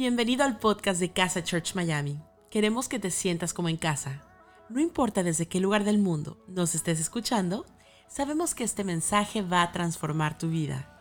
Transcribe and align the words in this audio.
Bienvenido 0.00 0.44
al 0.44 0.58
podcast 0.58 0.98
de 0.98 1.12
Casa 1.12 1.44
Church 1.44 1.74
Miami. 1.74 2.18
Queremos 2.50 2.88
que 2.88 2.98
te 2.98 3.10
sientas 3.10 3.52
como 3.52 3.68
en 3.68 3.76
casa. 3.76 4.22
No 4.70 4.80
importa 4.80 5.22
desde 5.22 5.46
qué 5.46 5.60
lugar 5.60 5.84
del 5.84 5.98
mundo 5.98 6.42
nos 6.48 6.74
estés 6.74 6.98
escuchando, 6.98 7.66
sabemos 8.08 8.54
que 8.54 8.64
este 8.64 8.82
mensaje 8.82 9.42
va 9.42 9.60
a 9.60 9.72
transformar 9.72 10.38
tu 10.38 10.48
vida. 10.48 10.98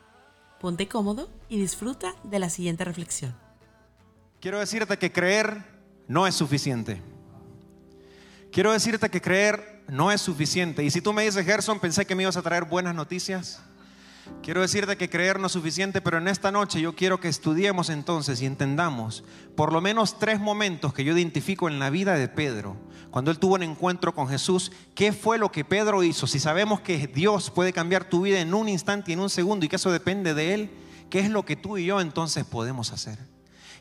Ponte 0.59 0.89
cómodo 0.89 1.29
y 1.47 1.61
disfruta 1.61 2.13
de 2.25 2.39
la 2.39 2.49
siguiente 2.49 2.83
reflexión. 2.83 3.33
Quiero 4.41 4.59
decirte 4.59 4.97
que 4.97 5.13
creer 5.13 5.63
no 6.09 6.27
es 6.27 6.35
suficiente. 6.35 7.01
Quiero 8.51 8.73
decirte 8.73 9.09
que 9.09 9.21
creer 9.21 9.85
no 9.87 10.11
es 10.11 10.19
suficiente. 10.19 10.83
Y 10.83 10.91
si 10.91 10.99
tú 10.99 11.13
me 11.13 11.23
dices, 11.23 11.45
Gerson, 11.45 11.79
pensé 11.79 12.05
que 12.05 12.15
me 12.15 12.23
ibas 12.23 12.35
a 12.35 12.41
traer 12.41 12.65
buenas 12.65 12.95
noticias. 12.95 13.63
Quiero 14.41 14.61
decirte 14.61 14.97
que 14.97 15.09
creer 15.09 15.39
no 15.39 15.47
es 15.47 15.53
suficiente, 15.53 16.01
pero 16.01 16.17
en 16.17 16.27
esta 16.27 16.51
noche 16.51 16.81
yo 16.81 16.95
quiero 16.95 17.19
que 17.19 17.27
estudiemos 17.27 17.89
entonces 17.89 18.41
y 18.41 18.45
entendamos 18.45 19.23
por 19.55 19.73
lo 19.73 19.81
menos 19.81 20.17
tres 20.17 20.39
momentos 20.39 20.93
que 20.93 21.03
yo 21.03 21.15
identifico 21.15 21.67
en 21.67 21.77
la 21.77 21.89
vida 21.89 22.15
de 22.15 22.27
Pedro. 22.29 22.77
Cuando 23.11 23.31
él 23.31 23.39
tuvo 23.39 23.55
un 23.55 23.63
encuentro 23.63 24.15
con 24.15 24.27
Jesús, 24.27 24.71
¿qué 24.95 25.11
fue 25.11 25.37
lo 25.37 25.51
que 25.51 25.65
Pedro 25.65 26.03
hizo? 26.03 26.27
Si 26.27 26.39
sabemos 26.39 26.81
que 26.81 27.07
Dios 27.07 27.51
puede 27.51 27.73
cambiar 27.73 28.05
tu 28.05 28.21
vida 28.21 28.39
en 28.39 28.53
un 28.53 28.69
instante 28.69 29.11
y 29.11 29.13
en 29.13 29.19
un 29.19 29.29
segundo 29.29 29.65
y 29.65 29.69
que 29.69 29.75
eso 29.75 29.91
depende 29.91 30.33
de 30.33 30.53
Él, 30.53 30.71
¿qué 31.09 31.19
es 31.19 31.29
lo 31.29 31.43
que 31.43 31.55
tú 31.55 31.77
y 31.77 31.85
yo 31.85 31.99
entonces 32.01 32.45
podemos 32.45 32.91
hacer? 32.91 33.19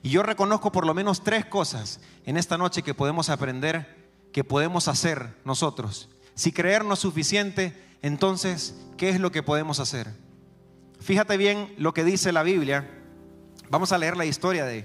Y 0.02 0.10
yo 0.10 0.22
reconozco 0.22 0.72
por 0.72 0.86
lo 0.86 0.94
menos 0.94 1.22
tres 1.22 1.44
cosas 1.44 2.00
en 2.24 2.36
esta 2.36 2.58
noche 2.58 2.82
que 2.82 2.94
podemos 2.94 3.30
aprender, 3.30 4.10
que 4.32 4.44
podemos 4.44 4.88
hacer 4.88 5.36
nosotros. 5.44 6.08
Si 6.34 6.52
creer 6.52 6.84
no 6.84 6.94
es 6.94 7.00
suficiente, 7.00 7.74
entonces, 8.02 8.74
¿qué 8.96 9.10
es 9.10 9.20
lo 9.20 9.32
que 9.32 9.42
podemos 9.42 9.80
hacer? 9.80 10.27
Fíjate 11.00 11.36
bien 11.36 11.72
lo 11.78 11.94
que 11.94 12.04
dice 12.04 12.32
la 12.32 12.42
Biblia. 12.42 12.88
Vamos 13.70 13.92
a 13.92 13.98
leer 13.98 14.16
la 14.16 14.26
historia 14.26 14.64
de, 14.64 14.84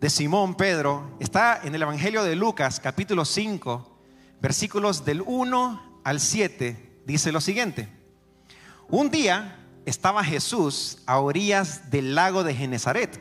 de 0.00 0.10
Simón 0.10 0.54
Pedro. 0.56 1.16
Está 1.20 1.60
en 1.62 1.74
el 1.74 1.82
Evangelio 1.82 2.24
de 2.24 2.34
Lucas, 2.34 2.80
capítulo 2.80 3.24
5, 3.24 3.98
versículos 4.40 5.04
del 5.04 5.20
1 5.20 6.00
al 6.04 6.20
7. 6.20 7.00
Dice 7.04 7.32
lo 7.32 7.40
siguiente. 7.42 7.88
Un 8.88 9.10
día 9.10 9.58
estaba 9.84 10.24
Jesús 10.24 11.02
a 11.06 11.18
orillas 11.18 11.90
del 11.90 12.14
lago 12.14 12.42
de 12.42 12.54
Genezaret 12.54 13.20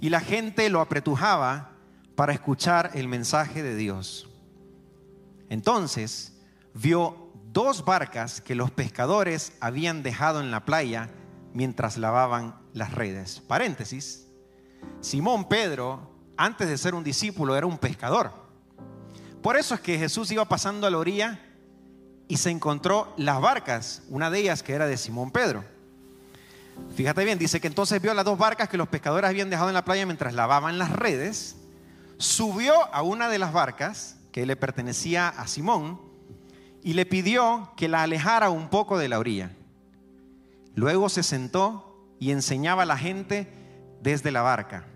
y 0.00 0.08
la 0.08 0.20
gente 0.20 0.70
lo 0.70 0.80
apretujaba 0.80 1.72
para 2.16 2.32
escuchar 2.32 2.92
el 2.94 3.06
mensaje 3.06 3.62
de 3.62 3.76
Dios. 3.76 4.28
Entonces 5.50 6.32
vio 6.72 7.32
dos 7.52 7.84
barcas 7.84 8.40
que 8.40 8.54
los 8.54 8.70
pescadores 8.70 9.52
habían 9.60 10.02
dejado 10.02 10.40
en 10.40 10.50
la 10.50 10.64
playa 10.64 11.10
mientras 11.58 11.98
lavaban 11.98 12.54
las 12.72 12.92
redes. 12.92 13.40
Paréntesis, 13.40 14.28
Simón 15.00 15.48
Pedro, 15.48 16.08
antes 16.36 16.68
de 16.68 16.78
ser 16.78 16.94
un 16.94 17.02
discípulo, 17.02 17.56
era 17.56 17.66
un 17.66 17.78
pescador. 17.78 18.30
Por 19.42 19.56
eso 19.56 19.74
es 19.74 19.80
que 19.80 19.98
Jesús 19.98 20.30
iba 20.30 20.44
pasando 20.44 20.86
a 20.86 20.90
la 20.90 20.98
orilla 20.98 21.40
y 22.28 22.36
se 22.36 22.50
encontró 22.50 23.12
las 23.16 23.40
barcas, 23.40 24.04
una 24.08 24.30
de 24.30 24.38
ellas 24.38 24.62
que 24.62 24.72
era 24.72 24.86
de 24.86 24.96
Simón 24.96 25.32
Pedro. 25.32 25.64
Fíjate 26.94 27.24
bien, 27.24 27.40
dice 27.40 27.60
que 27.60 27.66
entonces 27.66 28.00
vio 28.00 28.14
las 28.14 28.24
dos 28.24 28.38
barcas 28.38 28.68
que 28.68 28.76
los 28.76 28.86
pescadores 28.86 29.28
habían 29.28 29.50
dejado 29.50 29.68
en 29.68 29.74
la 29.74 29.84
playa 29.84 30.06
mientras 30.06 30.34
lavaban 30.34 30.78
las 30.78 30.92
redes, 30.92 31.56
subió 32.18 32.72
a 32.94 33.02
una 33.02 33.28
de 33.28 33.40
las 33.40 33.52
barcas 33.52 34.16
que 34.30 34.46
le 34.46 34.54
pertenecía 34.54 35.28
a 35.28 35.48
Simón 35.48 36.00
y 36.84 36.92
le 36.92 37.04
pidió 37.04 37.72
que 37.76 37.88
la 37.88 38.04
alejara 38.04 38.48
un 38.48 38.68
poco 38.68 38.96
de 38.96 39.08
la 39.08 39.18
orilla. 39.18 39.57
Luego 40.78 41.08
se 41.08 41.24
sentó 41.24 42.06
y 42.20 42.30
enseñaba 42.30 42.84
a 42.84 42.86
la 42.86 42.96
gente 42.96 43.52
desde 44.00 44.30
la 44.30 44.42
barca. 44.42 44.86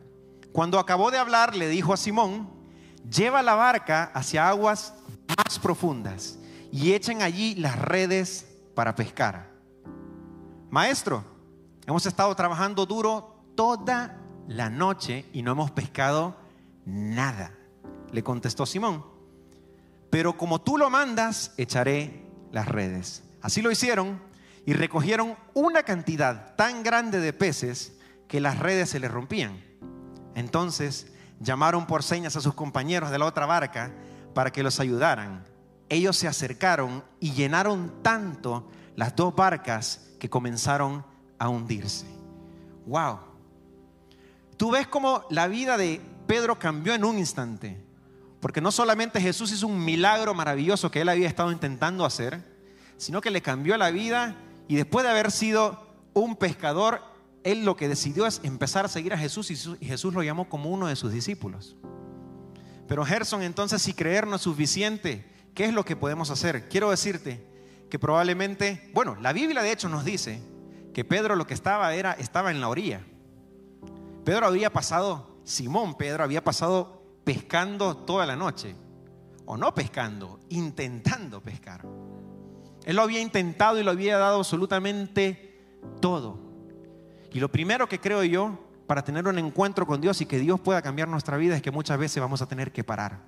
Cuando 0.52 0.78
acabó 0.78 1.11
de 1.11 1.19
hablar, 1.19 1.56
le 1.56 1.66
dijo 1.66 1.92
a 1.92 1.97
Simón, 1.97 2.48
lleva 3.11 3.42
la 3.42 3.56
barca 3.56 4.12
hacia 4.14 4.48
aguas 4.48 4.94
más 5.27 5.58
profundas 5.58 6.39
y 6.70 6.92
echen 6.92 7.20
allí 7.20 7.56
las 7.56 7.77
redes 7.80 8.46
para 8.77 8.95
pescar. 8.95 9.51
Maestro, 10.70 11.24
hemos 11.85 12.06
estado 12.06 12.33
trabajando 12.36 12.86
duro 12.86 13.42
toda 13.56 14.20
la 14.46 14.70
noche 14.70 15.24
y 15.33 15.42
no 15.42 15.51
hemos 15.51 15.73
pescado 15.73 16.36
nada, 16.86 17.58
le 18.12 18.23
contestó 18.23 18.67
Simón. 18.67 19.05
Pero 20.11 20.39
como 20.39 20.61
tú 20.61 20.79
lo 20.79 20.90
mandas, 20.90 21.55
echaré 21.56 22.24
las 22.52 22.68
redes. 22.68 23.24
Así 23.40 23.62
lo 23.62 23.73
hicieron 23.73 24.30
y 24.64 24.73
recogieron 24.74 25.36
una 25.55 25.83
cantidad 25.83 26.55
tan 26.56 26.83
grande 26.83 27.20
de 27.20 27.33
peces 27.33 27.98
que 28.28 28.40
las 28.40 28.58
redes 28.58 28.90
se 28.90 29.00
les 29.00 29.11
rompían. 29.11 29.62
Entonces 30.34 31.12
llamaron 31.40 31.86
por 31.86 32.02
señas 32.02 32.36
a 32.36 32.40
sus 32.40 32.55
compañeros 32.55 33.11
de 33.11 33.18
la 33.18 33.27
otra 33.27 33.46
barca 33.46 33.92
para 34.34 34.52
que 34.52 34.62
los 34.62 34.80
ayudaran. 34.80 35.45
Ellos 35.89 36.17
se 36.17 36.28
acercaron 36.28 37.05
y 37.20 37.33
llenaron 37.33 38.02
tanto 38.02 38.70
las 38.96 39.14
dos 39.17 39.34
barcas 39.34 40.11
que 40.18 40.30
comenzaron 40.30 41.05
a 41.39 41.48
hundirse. 41.48 42.06
Wow. 42.86 43.18
Tú 44.56 44.70
ves 44.70 44.86
cómo 44.86 45.24
la 45.29 45.48
vida 45.48 45.77
de 45.77 46.00
Pedro 46.27 46.58
cambió 46.58 46.94
en 46.94 47.05
un 47.05 47.18
instante. 47.18 47.83
Porque 48.40 48.61
no 48.61 48.73
solamente 48.73 49.20
Jesús 49.20 49.52
hizo 49.52 49.67
un 49.67 49.84
milagro 49.84 50.34
maravilloso 50.34 50.90
que 50.90 51.00
él 51.00 51.08
había 51.08 51.29
estado 51.29 51.52
intentando 51.52 52.05
hacer, 52.05 52.42
sino 52.96 53.20
que 53.20 53.30
le 53.30 53.42
cambió 53.42 53.77
la 53.77 53.90
vida 53.90 54.36
y 54.72 54.77
después 54.77 55.05
de 55.05 55.10
haber 55.10 55.30
sido 55.30 55.86
un 56.14 56.34
pescador, 56.34 57.02
él 57.44 57.66
lo 57.66 57.77
que 57.77 57.88
decidió 57.88 58.24
es 58.24 58.40
empezar 58.42 58.86
a 58.86 58.88
seguir 58.88 59.12
a 59.12 59.18
Jesús 59.18 59.50
y 59.50 59.84
Jesús 59.84 60.14
lo 60.14 60.22
llamó 60.22 60.48
como 60.48 60.70
uno 60.70 60.86
de 60.86 60.96
sus 60.96 61.12
discípulos. 61.12 61.77
Pero 62.88 63.05
Gerson, 63.05 63.42
entonces 63.42 63.82
si 63.82 63.92
creer 63.92 64.27
no 64.27 64.36
es 64.36 64.40
suficiente, 64.40 65.30
¿qué 65.55 65.66
es 65.66 65.74
lo 65.74 65.84
que 65.84 65.94
podemos 65.94 66.30
hacer? 66.30 66.70
Quiero 66.70 66.88
decirte 66.88 67.46
que 67.90 67.98
probablemente, 67.98 68.90
bueno, 68.94 69.14
la 69.20 69.34
Biblia 69.34 69.61
de 69.61 69.72
hecho 69.72 69.90
nos 69.90 70.06
dice 70.06 70.40
que 70.94 71.05
Pedro 71.05 71.36
lo 71.36 71.46
que 71.46 71.52
estaba 71.52 71.94
era 71.94 72.12
estaba 72.12 72.50
en 72.50 72.62
la 72.62 72.70
orilla. 72.70 73.02
Pedro 74.24 74.46
había 74.46 74.72
pasado, 74.72 75.36
Simón 75.44 75.98
Pedro 75.98 76.24
había 76.24 76.42
pasado 76.42 77.02
pescando 77.24 77.94
toda 77.94 78.24
la 78.24 78.36
noche, 78.36 78.74
o 79.44 79.58
no 79.58 79.74
pescando, 79.74 80.40
intentando 80.48 81.42
pescar. 81.42 81.84
Él 82.84 82.96
lo 82.96 83.02
había 83.02 83.20
intentado 83.20 83.78
y 83.78 83.82
lo 83.82 83.90
había 83.90 84.18
dado 84.18 84.38
absolutamente 84.38 85.58
todo. 86.00 86.38
Y 87.32 87.40
lo 87.40 87.50
primero 87.50 87.88
que 87.88 88.00
creo 88.00 88.24
yo 88.24 88.58
para 88.86 89.02
tener 89.02 89.26
un 89.26 89.38
encuentro 89.38 89.86
con 89.86 90.00
Dios 90.00 90.20
y 90.20 90.26
que 90.26 90.38
Dios 90.38 90.60
pueda 90.60 90.82
cambiar 90.82 91.08
nuestra 91.08 91.36
vida 91.36 91.56
es 91.56 91.62
que 91.62 91.70
muchas 91.70 91.98
veces 91.98 92.20
vamos 92.20 92.42
a 92.42 92.46
tener 92.46 92.72
que 92.72 92.84
parar. 92.84 93.20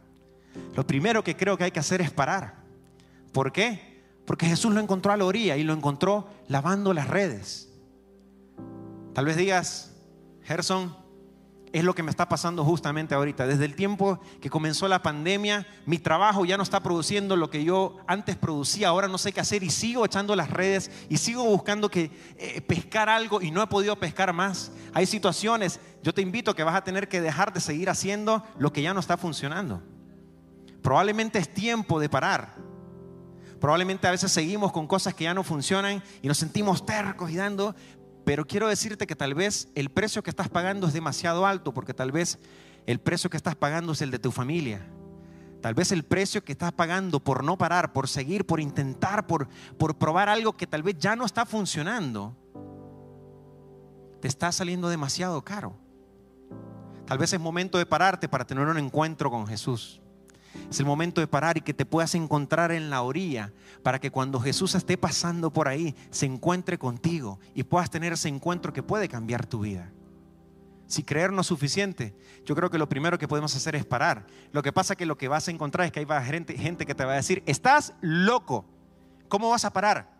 Lo 0.74 0.86
primero 0.86 1.24
que 1.24 1.36
creo 1.36 1.56
que 1.56 1.64
hay 1.64 1.70
que 1.70 1.80
hacer 1.80 2.00
es 2.00 2.10
parar. 2.10 2.56
¿Por 3.32 3.52
qué? 3.52 4.02
Porque 4.26 4.46
Jesús 4.46 4.72
lo 4.72 4.80
encontró 4.80 5.12
a 5.12 5.16
la 5.16 5.24
orilla 5.24 5.56
y 5.56 5.64
lo 5.64 5.72
encontró 5.72 6.28
lavando 6.48 6.92
las 6.92 7.08
redes. 7.08 7.68
Tal 9.12 9.24
vez 9.24 9.36
digas, 9.36 9.94
Gerson, 10.42 10.96
es 11.74 11.82
lo 11.82 11.92
que 11.92 12.04
me 12.04 12.10
está 12.10 12.28
pasando 12.28 12.64
justamente 12.64 13.16
ahorita. 13.16 13.48
Desde 13.48 13.64
el 13.64 13.74
tiempo 13.74 14.20
que 14.40 14.48
comenzó 14.48 14.86
la 14.86 15.02
pandemia, 15.02 15.66
mi 15.86 15.98
trabajo 15.98 16.44
ya 16.44 16.56
no 16.56 16.62
está 16.62 16.78
produciendo 16.78 17.34
lo 17.34 17.50
que 17.50 17.64
yo 17.64 17.96
antes 18.06 18.36
producía, 18.36 18.88
ahora 18.88 19.08
no 19.08 19.18
sé 19.18 19.32
qué 19.32 19.40
hacer 19.40 19.64
y 19.64 19.70
sigo 19.70 20.04
echando 20.04 20.36
las 20.36 20.50
redes 20.50 20.88
y 21.08 21.16
sigo 21.16 21.42
buscando 21.42 21.90
que 21.90 22.12
eh, 22.38 22.60
pescar 22.60 23.08
algo 23.08 23.42
y 23.42 23.50
no 23.50 23.60
he 23.60 23.66
podido 23.66 23.96
pescar 23.96 24.32
más. 24.32 24.70
Hay 24.92 25.06
situaciones, 25.06 25.80
yo 26.00 26.14
te 26.14 26.22
invito 26.22 26.54
que 26.54 26.62
vas 26.62 26.76
a 26.76 26.84
tener 26.84 27.08
que 27.08 27.20
dejar 27.20 27.52
de 27.52 27.60
seguir 27.60 27.90
haciendo 27.90 28.44
lo 28.56 28.72
que 28.72 28.80
ya 28.80 28.94
no 28.94 29.00
está 29.00 29.16
funcionando. 29.16 29.82
Probablemente 30.80 31.40
es 31.40 31.52
tiempo 31.52 31.98
de 31.98 32.08
parar. 32.08 32.54
Probablemente 33.60 34.06
a 34.06 34.12
veces 34.12 34.30
seguimos 34.30 34.70
con 34.70 34.86
cosas 34.86 35.12
que 35.12 35.24
ya 35.24 35.34
no 35.34 35.42
funcionan 35.42 36.04
y 36.22 36.28
nos 36.28 36.38
sentimos 36.38 36.86
tercos 36.86 37.32
y 37.32 37.34
dando, 37.34 37.74
pero 38.24 38.46
quiero 38.46 38.68
decirte 38.68 39.06
que 39.06 39.16
tal 39.16 39.34
vez 39.34 39.68
el 39.74 39.90
precio 39.90 40.22
que 40.22 40.30
estás 40.30 40.48
pagando 40.48 40.86
es 40.86 40.92
demasiado 40.92 41.46
alto, 41.46 41.74
porque 41.74 41.94
tal 41.94 42.10
vez 42.10 42.38
el 42.86 42.98
precio 43.00 43.30
que 43.30 43.36
estás 43.36 43.54
pagando 43.54 43.92
es 43.92 44.02
el 44.02 44.10
de 44.10 44.18
tu 44.18 44.32
familia. 44.32 44.86
Tal 45.60 45.74
vez 45.74 45.92
el 45.92 46.04
precio 46.04 46.44
que 46.44 46.52
estás 46.52 46.72
pagando 46.72 47.20
por 47.20 47.42
no 47.42 47.56
parar, 47.56 47.92
por 47.92 48.08
seguir, 48.08 48.44
por 48.46 48.60
intentar, 48.60 49.26
por, 49.26 49.48
por 49.78 49.96
probar 49.96 50.28
algo 50.28 50.56
que 50.56 50.66
tal 50.66 50.82
vez 50.82 50.96
ya 50.98 51.16
no 51.16 51.24
está 51.24 51.46
funcionando, 51.46 52.36
te 54.20 54.28
está 54.28 54.52
saliendo 54.52 54.88
demasiado 54.88 55.42
caro. 55.42 55.76
Tal 57.06 57.18
vez 57.18 57.32
es 57.32 57.40
momento 57.40 57.78
de 57.78 57.86
pararte 57.86 58.28
para 58.28 58.46
tener 58.46 58.66
un 58.66 58.78
encuentro 58.78 59.30
con 59.30 59.46
Jesús. 59.46 60.00
Es 60.70 60.80
el 60.80 60.86
momento 60.86 61.20
de 61.20 61.26
parar 61.26 61.56
y 61.56 61.60
que 61.60 61.74
te 61.74 61.86
puedas 61.86 62.14
encontrar 62.14 62.72
en 62.72 62.90
la 62.90 63.02
orilla 63.02 63.52
para 63.82 63.98
que 63.98 64.10
cuando 64.10 64.40
Jesús 64.40 64.74
esté 64.74 64.96
pasando 64.96 65.52
por 65.52 65.68
ahí, 65.68 65.94
se 66.10 66.26
encuentre 66.26 66.78
contigo 66.78 67.38
y 67.54 67.64
puedas 67.64 67.90
tener 67.90 68.12
ese 68.12 68.28
encuentro 68.28 68.72
que 68.72 68.82
puede 68.82 69.08
cambiar 69.08 69.46
tu 69.46 69.60
vida. 69.60 69.92
Si 70.86 71.02
creer 71.02 71.32
no 71.32 71.40
es 71.40 71.46
suficiente, 71.46 72.14
yo 72.44 72.54
creo 72.54 72.70
que 72.70 72.78
lo 72.78 72.88
primero 72.88 73.18
que 73.18 73.26
podemos 73.26 73.54
hacer 73.56 73.74
es 73.74 73.84
parar. 73.84 74.26
Lo 74.52 74.62
que 74.62 74.72
pasa 74.72 74.96
que 74.96 75.06
lo 75.06 75.16
que 75.16 75.28
vas 75.28 75.48
a 75.48 75.50
encontrar 75.50 75.86
es 75.86 75.92
que 75.92 76.00
hay 76.00 76.24
gente, 76.24 76.56
gente 76.56 76.86
que 76.86 76.94
te 76.94 77.04
va 77.04 77.12
a 77.12 77.16
decir, 77.16 77.42
estás 77.46 77.94
loco. 78.00 78.66
¿Cómo 79.28 79.50
vas 79.50 79.64
a 79.64 79.72
parar? 79.72 80.10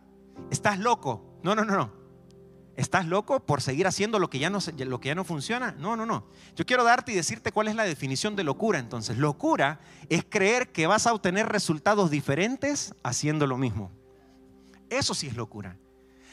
Estás 0.50 0.78
loco. 0.78 1.38
No, 1.42 1.54
no, 1.54 1.64
no, 1.64 1.76
no. 1.76 2.03
¿Estás 2.76 3.06
loco 3.06 3.41
por 3.41 3.62
seguir 3.62 3.87
haciendo 3.87 4.19
lo 4.19 4.29
que, 4.29 4.38
ya 4.38 4.50
no, 4.50 4.59
lo 4.79 5.00
que 5.00 5.09
ya 5.09 5.15
no 5.15 5.25
funciona? 5.25 5.73
No, 5.79 5.97
no, 5.97 6.06
no. 6.06 6.26
Yo 6.56 6.67
quiero 6.67 6.82
darte 6.82 7.12
y 7.12 7.15
decirte 7.15 7.53
cuál 7.53 7.69
es 7.69 7.76
la 7.76 7.85
definición 7.85 8.35
de 8.35 8.43
locura. 8.43 8.79
Entonces, 8.79 9.17
locura 9.17 9.79
es 10.09 10.25
creer 10.29 10.73
que 10.73 10.87
vas 10.87 11.06
a 11.06 11.12
obtener 11.12 11.49
resultados 11.49 12.11
diferentes 12.11 12.94
haciendo 13.05 13.47
lo 13.47 13.59
mismo. 13.59 13.93
Eso 14.91 15.15
sí 15.15 15.29
es 15.29 15.37
locura. 15.37 15.76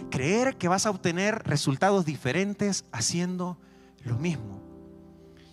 Creer 0.10 0.58
que 0.58 0.68
vas 0.68 0.86
a 0.86 0.90
obtener 0.90 1.44
resultados 1.46 2.06
diferentes 2.06 2.86
haciendo 2.92 3.60
lo 4.04 4.18
mismo. 4.18 4.71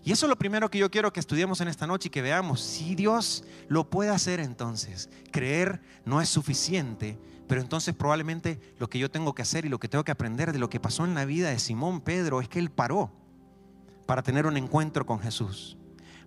Y 0.08 0.12
eso 0.12 0.25
es 0.25 0.31
lo 0.31 0.38
primero 0.38 0.70
que 0.70 0.78
yo 0.78 0.90
quiero 0.90 1.12
que 1.12 1.20
estudiemos 1.20 1.60
en 1.60 1.69
esta 1.69 1.87
noche 1.87 2.08
y 2.08 2.10
que 2.10 2.22
veamos. 2.22 2.62
Si 2.62 2.94
Dios 2.94 3.44
lo 3.69 3.90
puede 3.90 4.08
hacer 4.08 4.40
entonces, 4.40 5.10
creer 5.31 5.82
no 6.06 6.22
es 6.22 6.31
suficiente, 6.31 7.19
pero 7.46 7.60
entonces 7.60 7.94
probablemente 7.94 8.58
lo 8.78 8.88
que 8.88 8.99
yo 8.99 9.10
tengo 9.10 9.34
que 9.34 9.43
hacer 9.43 9.66
y 9.66 9.69
lo 9.69 9.78
que 9.78 9.87
tengo 9.87 10.05
que 10.05 10.12
aprender 10.12 10.55
de 10.55 10.58
lo 10.58 10.70
que 10.70 10.81
pasó 10.81 11.05
en 11.05 11.14
la 11.14 11.26
vida 11.26 11.50
de 11.50 11.58
Simón 11.58 12.00
Pedro 12.00 12.40
es 12.40 12.49
que 12.49 12.58
él 12.58 12.70
paró 12.70 13.12
para 14.06 14.22
tener 14.22 14.46
un 14.46 14.56
encuentro 14.56 15.05
con 15.05 15.20
Jesús. 15.20 15.76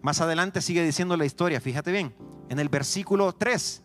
Más 0.03 0.21
adelante 0.21 0.61
sigue 0.61 0.83
diciendo 0.83 1.17
la 1.17 1.25
historia, 1.25 1.59
fíjate 1.59 1.91
bien, 1.91 2.13
en 2.49 2.59
el 2.59 2.69
versículo 2.69 3.33
3 3.33 3.81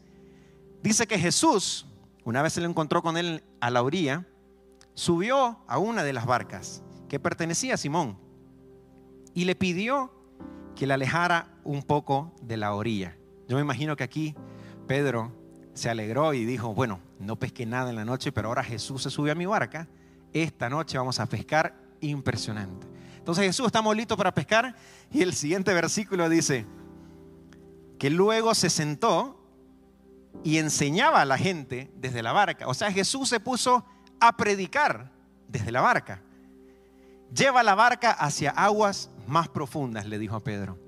dice 0.82 1.06
que 1.06 1.18
Jesús, 1.18 1.86
una 2.22 2.42
vez 2.42 2.52
se 2.52 2.60
lo 2.60 2.68
encontró 2.68 3.00
con 3.00 3.16
él 3.16 3.42
a 3.62 3.70
la 3.70 3.82
orilla, 3.82 4.26
subió 4.92 5.64
a 5.66 5.78
una 5.78 6.04
de 6.04 6.12
las 6.12 6.26
barcas 6.26 6.82
que 7.08 7.18
pertenecía 7.18 7.72
a 7.72 7.78
Simón 7.78 8.25
y 9.36 9.44
le 9.44 9.54
pidió 9.54 10.10
que 10.74 10.86
la 10.86 10.94
alejara 10.94 11.48
un 11.62 11.82
poco 11.82 12.34
de 12.40 12.56
la 12.56 12.74
orilla. 12.74 13.18
Yo 13.46 13.56
me 13.56 13.62
imagino 13.62 13.94
que 13.94 14.02
aquí 14.02 14.34
Pedro 14.86 15.30
se 15.74 15.90
alegró 15.90 16.32
y 16.32 16.46
dijo, 16.46 16.72
bueno, 16.72 17.00
no 17.20 17.38
pesqué 17.38 17.66
nada 17.66 17.90
en 17.90 17.96
la 17.96 18.06
noche, 18.06 18.32
pero 18.32 18.48
ahora 18.48 18.64
Jesús 18.64 19.02
se 19.02 19.10
subió 19.10 19.32
a 19.32 19.34
mi 19.34 19.44
barca. 19.44 19.88
Esta 20.32 20.70
noche 20.70 20.96
vamos 20.96 21.20
a 21.20 21.26
pescar 21.26 21.78
impresionante. 22.00 22.86
Entonces 23.18 23.44
Jesús 23.44 23.66
está 23.66 23.82
listo 23.92 24.16
para 24.16 24.32
pescar 24.32 24.74
y 25.12 25.20
el 25.20 25.34
siguiente 25.34 25.74
versículo 25.74 26.30
dice 26.30 26.64
que 27.98 28.08
luego 28.08 28.54
se 28.54 28.70
sentó 28.70 29.38
y 30.44 30.56
enseñaba 30.56 31.20
a 31.20 31.26
la 31.26 31.36
gente 31.36 31.90
desde 31.96 32.22
la 32.22 32.32
barca. 32.32 32.68
O 32.68 32.72
sea, 32.72 32.90
Jesús 32.90 33.28
se 33.28 33.38
puso 33.38 33.84
a 34.18 34.34
predicar 34.34 35.12
desde 35.46 35.70
la 35.72 35.82
barca. 35.82 36.22
Lleva 37.34 37.62
la 37.62 37.74
barca 37.74 38.12
hacia 38.12 38.50
aguas 38.50 39.10
más 39.26 39.48
profundas, 39.48 40.06
le 40.06 40.18
dijo 40.18 40.36
a 40.36 40.44
Pedro. 40.44 40.78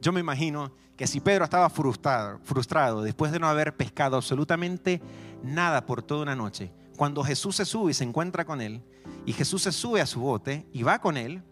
Yo 0.00 0.12
me 0.12 0.20
imagino 0.20 0.72
que 0.96 1.06
si 1.06 1.20
Pedro 1.20 1.44
estaba 1.44 1.70
frustrado, 1.70 2.40
frustrado 2.42 3.02
después 3.02 3.32
de 3.32 3.38
no 3.38 3.48
haber 3.48 3.76
pescado 3.76 4.16
absolutamente 4.16 5.00
nada 5.42 5.86
por 5.86 6.02
toda 6.02 6.22
una 6.22 6.36
noche, 6.36 6.72
cuando 6.96 7.22
Jesús 7.22 7.56
se 7.56 7.64
sube 7.64 7.90
y 7.90 7.94
se 7.94 8.04
encuentra 8.04 8.44
con 8.44 8.60
él, 8.60 8.82
y 9.24 9.32
Jesús 9.32 9.62
se 9.62 9.72
sube 9.72 10.00
a 10.00 10.06
su 10.06 10.20
bote 10.20 10.66
y 10.72 10.82
va 10.82 11.00
con 11.00 11.16
él, 11.16 11.42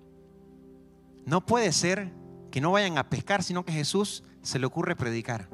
no 1.25 1.45
puede 1.45 1.73
ser 1.73 2.13
que 2.51 2.61
no 2.61 2.73
vayan 2.73 2.99
a 2.99 3.09
pescar, 3.09 3.43
sino 3.43 3.65
que 3.65 3.73
Jesús 3.73 4.25
se 4.43 4.59
le 4.59 4.67
ocurre 4.67 4.97
predicar. 4.97 5.49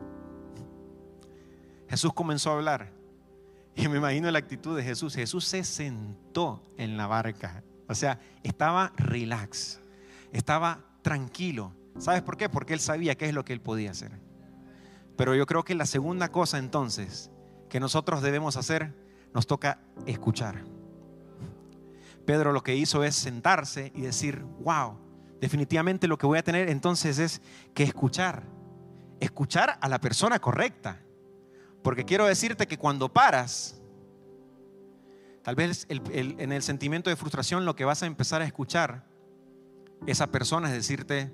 Jesús 1.88 2.12
comenzó 2.12 2.50
a 2.50 2.54
hablar. 2.54 2.92
Y 3.74 3.88
me 3.88 3.98
imagino 3.98 4.30
la 4.30 4.38
actitud 4.38 4.76
de 4.76 4.82
Jesús. 4.82 5.14
Jesús 5.14 5.44
se 5.44 5.62
sentó 5.62 6.62
en 6.78 6.96
la 6.96 7.06
barca. 7.06 7.62
O 7.88 7.94
sea, 7.94 8.20
estaba 8.42 8.92
relax 8.96 9.80
estaba 10.32 10.80
tranquilo. 11.02 11.72
¿Sabes 11.98 12.22
por 12.22 12.36
qué? 12.36 12.48
Porque 12.48 12.74
él 12.74 12.80
sabía 12.80 13.16
qué 13.16 13.26
es 13.26 13.34
lo 13.34 13.44
que 13.44 13.52
él 13.52 13.60
podía 13.60 13.90
hacer. 13.90 14.12
Pero 15.16 15.34
yo 15.34 15.46
creo 15.46 15.64
que 15.64 15.74
la 15.74 15.86
segunda 15.86 16.28
cosa 16.30 16.58
entonces 16.58 17.30
que 17.70 17.80
nosotros 17.80 18.22
debemos 18.22 18.56
hacer, 18.56 18.94
nos 19.34 19.46
toca 19.46 19.80
escuchar. 20.06 20.64
Pedro 22.26 22.52
lo 22.52 22.62
que 22.62 22.76
hizo 22.76 23.02
es 23.02 23.14
sentarse 23.14 23.92
y 23.94 24.02
decir, 24.02 24.44
wow, 24.60 24.98
definitivamente 25.40 26.06
lo 26.06 26.18
que 26.18 26.26
voy 26.26 26.38
a 26.38 26.44
tener 26.44 26.68
entonces 26.68 27.18
es 27.18 27.40
que 27.74 27.82
escuchar. 27.82 28.44
Escuchar 29.20 29.78
a 29.80 29.88
la 29.88 30.00
persona 30.00 30.38
correcta. 30.38 31.00
Porque 31.82 32.04
quiero 32.04 32.26
decirte 32.26 32.66
que 32.66 32.78
cuando 32.78 33.12
paras, 33.12 33.80
tal 35.46 35.54
vez 35.54 35.86
en 35.88 36.50
el 36.50 36.60
sentimiento 36.60 37.08
de 37.08 37.14
frustración 37.14 37.64
lo 37.64 37.76
que 37.76 37.84
vas 37.84 38.02
a 38.02 38.06
empezar 38.06 38.42
a 38.42 38.44
escuchar 38.44 39.04
esa 40.04 40.32
persona 40.32 40.66
es 40.66 40.74
decirte, 40.74 41.32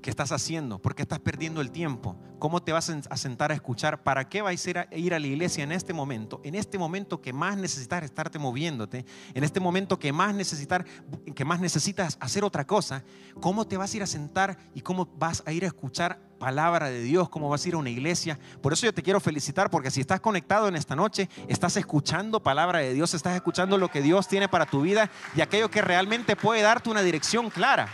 ¿qué 0.00 0.08
estás 0.08 0.30
haciendo? 0.30 0.80
¿Por 0.80 0.94
qué 0.94 1.02
estás 1.02 1.18
perdiendo 1.18 1.60
el 1.60 1.72
tiempo? 1.72 2.16
¿Cómo 2.38 2.62
te 2.62 2.70
vas 2.70 2.88
a 2.88 3.16
sentar 3.16 3.50
a 3.50 3.54
escuchar? 3.56 4.04
¿Para 4.04 4.28
qué 4.28 4.40
vais 4.40 4.64
a 4.68 4.86
ir 4.94 5.14
a 5.14 5.18
la 5.18 5.26
iglesia 5.26 5.64
en 5.64 5.72
este 5.72 5.92
momento? 5.92 6.40
En 6.44 6.54
este 6.54 6.78
momento 6.78 7.20
que 7.20 7.32
más 7.32 7.56
necesitas 7.56 8.04
estarte 8.04 8.38
moviéndote, 8.38 9.04
en 9.34 9.42
este 9.42 9.58
momento 9.58 9.98
que 9.98 10.12
más, 10.12 10.32
necesitar, 10.36 10.86
que 11.34 11.44
más 11.44 11.58
necesitas 11.58 12.16
hacer 12.20 12.44
otra 12.44 12.68
cosa, 12.68 13.02
¿cómo 13.40 13.66
te 13.66 13.76
vas 13.76 13.92
a 13.92 13.96
ir 13.96 14.04
a 14.04 14.06
sentar 14.06 14.58
y 14.74 14.82
cómo 14.82 15.06
vas 15.06 15.42
a 15.44 15.50
ir 15.50 15.64
a 15.64 15.66
escuchar 15.66 16.20
palabra 16.38 16.90
de 16.90 17.00
Dios, 17.02 17.28
cómo 17.28 17.48
vas 17.48 17.64
a 17.64 17.68
ir 17.68 17.74
a 17.74 17.78
una 17.78 17.90
iglesia. 17.90 18.38
Por 18.60 18.72
eso 18.72 18.86
yo 18.86 18.94
te 18.94 19.02
quiero 19.02 19.20
felicitar, 19.20 19.70
porque 19.70 19.90
si 19.90 20.00
estás 20.00 20.20
conectado 20.20 20.68
en 20.68 20.76
esta 20.76 20.94
noche, 20.94 21.28
estás 21.48 21.76
escuchando 21.76 22.42
palabra 22.42 22.80
de 22.80 22.94
Dios, 22.94 23.14
estás 23.14 23.34
escuchando 23.34 23.78
lo 23.78 23.88
que 23.88 24.02
Dios 24.02 24.28
tiene 24.28 24.48
para 24.48 24.66
tu 24.66 24.82
vida 24.82 25.10
y 25.34 25.40
aquello 25.40 25.70
que 25.70 25.82
realmente 25.82 26.36
puede 26.36 26.62
darte 26.62 26.90
una 26.90 27.02
dirección 27.02 27.50
clara. 27.50 27.88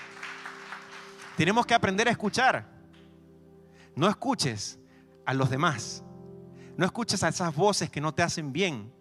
Tenemos 1.36 1.66
que 1.66 1.74
aprender 1.74 2.08
a 2.08 2.10
escuchar. 2.10 2.66
No 3.94 4.08
escuches 4.08 4.78
a 5.24 5.34
los 5.34 5.50
demás. 5.50 6.04
No 6.76 6.84
escuches 6.84 7.22
a 7.22 7.28
esas 7.28 7.54
voces 7.54 7.90
que 7.90 8.00
no 8.00 8.12
te 8.12 8.22
hacen 8.22 8.52
bien. 8.52 8.92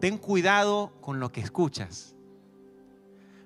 Ten 0.00 0.18
cuidado 0.18 0.92
con 1.00 1.20
lo 1.20 1.30
que 1.30 1.40
escuchas. 1.40 2.14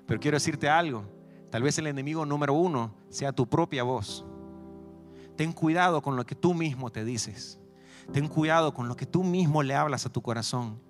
Pero 0.06 0.20
quiero 0.20 0.37
decirte 0.37 0.69
algo. 0.69 1.05
Tal 1.50 1.62
vez 1.62 1.79
el 1.79 1.87
enemigo 1.87 2.26
número 2.26 2.55
uno 2.55 2.94
sea 3.09 3.32
tu 3.32 3.49
propia 3.49 3.82
voz. 3.82 4.25
Ten 5.37 5.53
cuidado 5.53 6.03
con 6.03 6.17
lo 6.17 6.25
que 6.25 6.35
tú 6.35 6.55
mismo 6.55 6.91
te 6.91 7.05
dices. 7.05 7.61
Ten 8.12 8.29
cuidado 8.29 8.73
con 8.73 8.88
lo 8.88 8.97
que 8.97 9.06
tú 9.06 9.23
mismo 9.23 9.62
le 9.62 9.75
hablas 9.75 10.06
a 10.06 10.12
tu 10.12 10.23
corazón. 10.23 10.81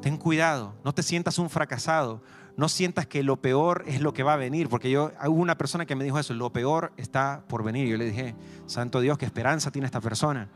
Ten 0.00 0.16
cuidado, 0.16 0.74
no 0.84 0.94
te 0.94 1.02
sientas 1.02 1.38
un 1.38 1.50
fracasado, 1.50 2.22
no 2.56 2.68
sientas 2.68 3.06
que 3.06 3.22
lo 3.22 3.40
peor 3.40 3.84
es 3.86 4.00
lo 4.00 4.12
que 4.14 4.22
va 4.22 4.34
a 4.34 4.36
venir, 4.36 4.68
porque 4.68 4.90
yo 4.90 5.12
hubo 5.26 5.40
una 5.40 5.58
persona 5.58 5.86
que 5.86 5.94
me 5.94 6.04
dijo 6.04 6.18
eso, 6.18 6.34
lo 6.34 6.52
peor 6.52 6.92
está 6.96 7.44
por 7.48 7.62
venir. 7.62 7.88
Yo 7.88 7.96
le 7.96 8.06
dije, 8.06 8.34
Santo 8.66 9.00
Dios, 9.00 9.18
qué 9.18 9.26
esperanza 9.26 9.70
tiene 9.70 9.86
esta 9.86 10.00
persona. 10.00 10.48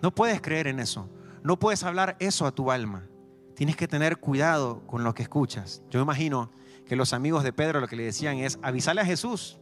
No 0.00 0.14
puedes 0.14 0.40
creer 0.40 0.68
en 0.68 0.80
eso, 0.80 1.08
no 1.42 1.58
puedes 1.58 1.82
hablar 1.82 2.16
eso 2.20 2.46
a 2.46 2.52
tu 2.52 2.70
alma. 2.70 3.06
Tienes 3.54 3.76
que 3.76 3.88
tener 3.88 4.18
cuidado 4.18 4.86
con 4.86 5.04
lo 5.04 5.14
que 5.14 5.22
escuchas. 5.22 5.82
Yo 5.90 6.00
imagino 6.00 6.50
que 6.86 6.96
los 6.96 7.12
amigos 7.12 7.44
de 7.44 7.52
Pedro 7.52 7.80
lo 7.80 7.88
que 7.88 7.96
le 7.96 8.04
decían 8.04 8.38
es, 8.38 8.58
avisale 8.62 9.00
a 9.00 9.04
Jesús 9.04 9.58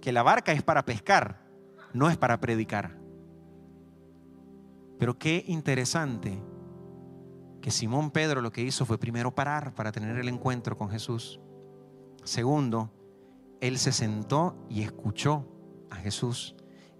que 0.00 0.12
la 0.12 0.22
barca 0.22 0.52
es 0.52 0.62
para 0.62 0.84
pescar, 0.84 1.42
no 1.92 2.10
es 2.10 2.16
para 2.16 2.40
predicar. 2.40 2.98
Pero 4.98 5.18
qué 5.18 5.44
interesante 5.46 6.42
que 7.60 7.70
Simón 7.70 8.10
Pedro 8.10 8.40
lo 8.40 8.52
que 8.52 8.62
hizo 8.62 8.84
fue 8.84 8.98
primero 8.98 9.34
parar 9.34 9.74
para 9.74 9.92
tener 9.92 10.16
el 10.18 10.28
encuentro 10.28 10.76
con 10.76 10.90
Jesús. 10.90 11.40
Segundo, 12.24 12.92
él 13.60 13.78
se 13.78 13.92
sentó 13.92 14.56
y 14.68 14.82
escuchó 14.82 15.46
a 15.90 15.96
Jesús 15.96 16.54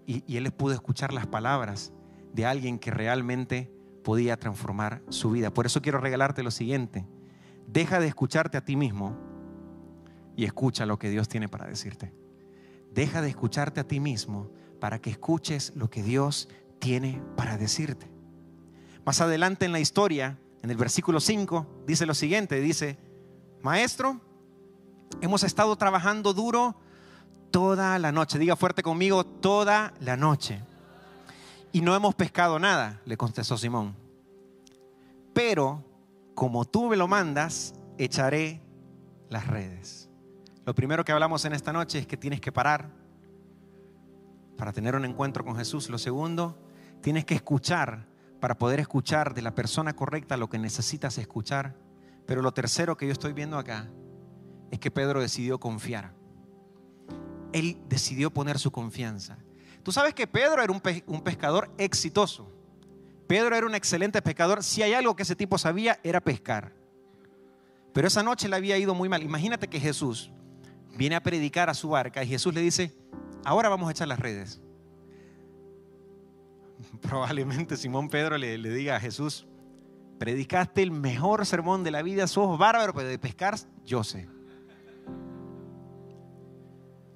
y, 0.05 0.23
y 0.31 0.37
él 0.37 0.51
pudo 0.51 0.73
escuchar 0.73 1.13
las 1.13 1.27
palabras 1.27 1.93
de 2.33 2.45
alguien 2.45 2.79
que 2.79 2.91
realmente 2.91 3.71
podía 4.03 4.37
transformar 4.37 5.01
su 5.09 5.31
vida. 5.31 5.53
Por 5.53 5.65
eso 5.65 5.81
quiero 5.81 5.99
regalarte 5.99 6.43
lo 6.43 6.51
siguiente. 6.51 7.05
Deja 7.67 7.99
de 7.99 8.07
escucharte 8.07 8.57
a 8.57 8.65
ti 8.65 8.75
mismo 8.75 9.15
y 10.35 10.45
escucha 10.45 10.85
lo 10.85 10.97
que 10.97 11.09
Dios 11.09 11.27
tiene 11.27 11.47
para 11.47 11.67
decirte. 11.67 12.13
Deja 12.93 13.21
de 13.21 13.29
escucharte 13.29 13.79
a 13.79 13.87
ti 13.87 13.99
mismo 13.99 14.51
para 14.79 14.99
que 14.99 15.09
escuches 15.09 15.73
lo 15.75 15.89
que 15.89 16.03
Dios 16.03 16.49
tiene 16.79 17.21
para 17.35 17.57
decirte. 17.57 18.09
Más 19.05 19.21
adelante 19.21 19.65
en 19.65 19.71
la 19.71 19.79
historia, 19.79 20.37
en 20.61 20.71
el 20.71 20.77
versículo 20.77 21.19
5, 21.19 21.83
dice 21.85 22.05
lo 22.05 22.13
siguiente, 22.13 22.59
dice, 22.59 22.97
Maestro, 23.61 24.19
hemos 25.21 25.43
estado 25.43 25.75
trabajando 25.75 26.33
duro 26.33 26.75
toda 27.51 27.99
la 27.99 28.11
noche. 28.11 28.39
Diga 28.39 28.55
fuerte 28.55 28.83
conmigo, 28.83 29.25
toda 29.25 29.93
la 29.99 30.17
noche. 30.17 30.61
Y 31.71 31.81
no 31.81 31.95
hemos 31.95 32.15
pescado 32.15 32.59
nada, 32.59 33.01
le 33.05 33.17
contestó 33.17 33.57
Simón. 33.57 33.95
Pero 35.33 35.83
como 36.33 36.65
tú 36.65 36.89
me 36.89 36.97
lo 36.97 37.07
mandas, 37.07 37.73
echaré 37.97 38.61
las 39.29 39.47
redes. 39.47 40.08
Lo 40.65 40.75
primero 40.75 41.03
que 41.03 41.11
hablamos 41.11 41.45
en 41.45 41.53
esta 41.53 41.73
noche 41.73 41.99
es 41.99 42.07
que 42.07 42.17
tienes 42.17 42.41
que 42.41 42.51
parar 42.51 42.91
para 44.57 44.73
tener 44.73 44.95
un 44.95 45.05
encuentro 45.05 45.43
con 45.43 45.55
Jesús. 45.55 45.89
Lo 45.89 45.97
segundo, 45.97 46.61
tienes 47.01 47.25
que 47.25 47.35
escuchar 47.35 48.07
para 48.39 48.57
poder 48.57 48.79
escuchar 48.79 49.33
de 49.33 49.41
la 49.41 49.55
persona 49.55 49.95
correcta 49.95 50.37
lo 50.37 50.49
que 50.49 50.59
necesitas 50.59 51.17
escuchar. 51.17 51.75
Pero 52.25 52.41
lo 52.41 52.53
tercero 52.53 52.95
que 52.97 53.05
yo 53.05 53.11
estoy 53.11 53.33
viendo 53.33 53.57
acá 53.57 53.89
es 54.71 54.79
que 54.79 54.91
Pedro 54.91 55.21
decidió 55.21 55.59
confiar. 55.59 56.13
Él 57.53 57.77
decidió 57.87 58.31
poner 58.31 58.59
su 58.59 58.71
confianza. 58.71 59.37
Tú 59.83 59.91
sabes 59.91 60.13
que 60.13 60.27
Pedro 60.27 60.61
era 60.61 60.71
un, 60.71 61.21
pescador 61.21 61.73
exitoso. 61.77 62.51
Pedro 63.27 63.55
era 63.55 63.65
un 63.65 63.75
excelente 63.75 64.21
pescador. 64.21 64.63
Si 64.63 64.83
hay 64.83 64.93
algo 64.93 65.15
que 65.15 65.23
ese 65.23 65.35
tipo 65.35 65.57
sabía, 65.57 65.99
era 66.03 66.21
pescar. 66.21 66.73
Pero 67.93 68.07
esa 68.07 68.23
noche 68.23 68.47
le 68.47 68.55
había 68.55 68.77
ido 68.77 68.93
muy 68.93 69.09
mal. 69.09 69.23
Imagínate 69.23 69.67
que 69.67 69.79
Jesús 69.79 70.31
viene 70.97 71.15
a 71.15 71.23
predicar 71.23 71.69
a 71.69 71.73
su 71.73 71.89
barca 71.89 72.23
y 72.23 72.27
Jesús 72.27 72.53
le 72.53 72.61
dice, 72.61 72.93
ahora 73.43 73.69
vamos 73.69 73.87
a 73.87 73.91
echar 73.91 74.07
las 74.07 74.19
redes. 74.19 74.61
Probablemente 77.01 77.77
Simón 77.77 78.09
Pedro 78.09 78.37
le, 78.37 78.57
diga 78.57 78.95
a 78.95 78.99
Jesús, 78.99 79.47
predicaste 80.17 80.81
el 80.81 80.91
mejor 80.91 81.45
sermón 81.45 81.83
de 81.83 81.91
la 81.91 82.01
vida, 82.01 82.27
sos 82.27 82.57
bárbaro, 82.57 82.93
pero 82.93 83.07
de 83.07 83.19
pescar 83.19 83.55
yo 83.85 84.03
sé. 84.03 84.27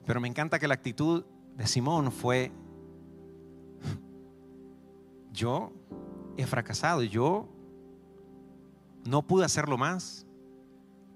Pero 0.05 0.19
me 0.19 0.27
encanta 0.27 0.59
que 0.59 0.67
la 0.67 0.73
actitud 0.73 1.25
de 1.55 1.67
Simón 1.67 2.11
fue, 2.11 2.51
yo 5.31 5.71
he 6.37 6.45
fracasado, 6.45 7.03
yo 7.03 7.47
no 9.05 9.21
pude 9.21 9.45
hacerlo 9.45 9.77
más, 9.77 10.25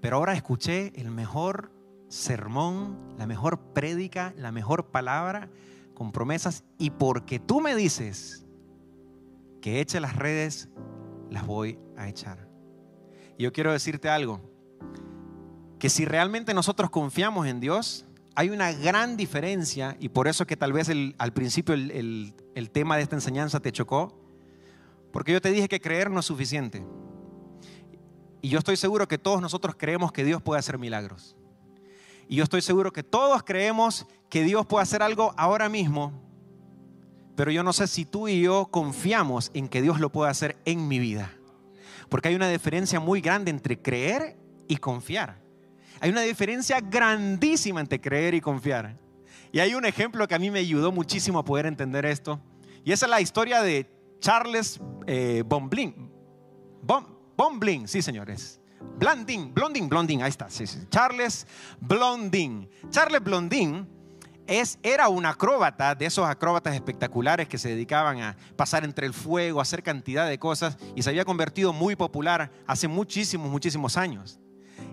pero 0.00 0.16
ahora 0.16 0.34
escuché 0.34 0.92
el 0.94 1.10
mejor 1.10 1.72
sermón, 2.08 2.96
la 3.18 3.26
mejor 3.26 3.58
prédica, 3.72 4.34
la 4.36 4.52
mejor 4.52 4.86
palabra 4.86 5.48
con 5.94 6.12
promesas 6.12 6.64
y 6.78 6.90
porque 6.90 7.38
tú 7.38 7.60
me 7.60 7.74
dices 7.74 8.46
que 9.60 9.80
eche 9.80 10.00
las 10.00 10.16
redes, 10.16 10.68
las 11.30 11.46
voy 11.46 11.78
a 11.96 12.08
echar. 12.08 12.48
Yo 13.38 13.52
quiero 13.52 13.72
decirte 13.72 14.08
algo, 14.08 14.40
que 15.78 15.90
si 15.90 16.04
realmente 16.04 16.54
nosotros 16.54 16.90
confiamos 16.90 17.46
en 17.46 17.60
Dios, 17.60 18.04
hay 18.34 18.50
una 18.50 18.72
gran 18.72 19.16
diferencia 19.16 19.96
y 20.00 20.08
por 20.08 20.28
eso 20.28 20.46
que 20.46 20.56
tal 20.56 20.72
vez 20.72 20.88
al 21.18 21.32
principio 21.32 21.74
el, 21.74 22.34
el 22.54 22.70
tema 22.70 22.96
de 22.96 23.02
esta 23.02 23.16
enseñanza 23.16 23.60
te 23.60 23.72
chocó, 23.72 24.16
porque 25.12 25.32
yo 25.32 25.40
te 25.40 25.50
dije 25.50 25.68
que 25.68 25.80
creer 25.80 26.10
no 26.10 26.20
es 26.20 26.26
suficiente. 26.26 26.84
Y 28.40 28.50
yo 28.50 28.58
estoy 28.58 28.76
seguro 28.76 29.08
que 29.08 29.18
todos 29.18 29.40
nosotros 29.40 29.74
creemos 29.76 30.12
que 30.12 30.24
Dios 30.24 30.42
puede 30.42 30.60
hacer 30.60 30.78
milagros. 30.78 31.36
Y 32.28 32.36
yo 32.36 32.44
estoy 32.44 32.60
seguro 32.60 32.92
que 32.92 33.02
todos 33.02 33.42
creemos 33.42 34.06
que 34.28 34.42
Dios 34.44 34.66
puede 34.66 34.82
hacer 34.82 35.02
algo 35.02 35.34
ahora 35.38 35.68
mismo, 35.68 36.12
pero 37.34 37.50
yo 37.50 37.62
no 37.62 37.72
sé 37.72 37.86
si 37.86 38.04
tú 38.04 38.28
y 38.28 38.42
yo 38.42 38.66
confiamos 38.70 39.50
en 39.54 39.68
que 39.68 39.80
Dios 39.80 39.98
lo 39.98 40.12
puede 40.12 40.30
hacer 40.30 40.56
en 40.64 40.88
mi 40.88 40.98
vida. 40.98 41.32
Porque 42.08 42.28
hay 42.28 42.34
una 42.34 42.48
diferencia 42.48 43.00
muy 43.00 43.20
grande 43.20 43.50
entre 43.50 43.80
creer 43.80 44.36
y 44.66 44.76
confiar. 44.76 45.40
Hay 46.00 46.10
una 46.10 46.22
diferencia 46.22 46.80
grandísima 46.80 47.80
entre 47.80 48.00
creer 48.00 48.34
y 48.34 48.40
confiar. 48.40 48.96
Y 49.52 49.60
hay 49.60 49.74
un 49.74 49.84
ejemplo 49.84 50.28
que 50.28 50.34
a 50.34 50.38
mí 50.38 50.50
me 50.50 50.58
ayudó 50.58 50.92
muchísimo 50.92 51.38
a 51.38 51.44
poder 51.44 51.66
entender 51.66 52.04
esto. 52.04 52.40
Y 52.84 52.92
esa 52.92 53.06
es 53.06 53.10
la 53.10 53.20
historia 53.20 53.62
de 53.62 53.90
Charles 54.20 54.80
eh, 55.06 55.42
Bomblin. 55.46 56.10
Sí 57.88 58.02
señores. 58.02 58.60
Blondin, 58.80 59.52
Blondin, 59.54 59.88
Blondin, 59.88 60.22
ahí 60.22 60.30
está. 60.30 60.48
Charles 60.90 61.46
Blondin. 61.80 62.68
Charles 62.90 63.22
Blondin 63.22 63.86
es, 64.46 64.78
era 64.82 65.08
un 65.08 65.26
acróbata, 65.26 65.94
de 65.94 66.06
esos 66.06 66.26
acróbatas 66.26 66.74
espectaculares 66.74 67.48
que 67.48 67.58
se 67.58 67.68
dedicaban 67.68 68.20
a 68.20 68.36
pasar 68.56 68.84
entre 68.84 69.06
el 69.06 69.14
fuego, 69.14 69.60
hacer 69.60 69.82
cantidad 69.82 70.28
de 70.28 70.38
cosas, 70.38 70.78
y 70.96 71.02
se 71.02 71.10
había 71.10 71.24
convertido 71.24 71.72
muy 71.72 71.96
popular 71.96 72.50
hace 72.66 72.88
muchísimos, 72.88 73.50
muchísimos 73.50 73.96
años. 73.96 74.40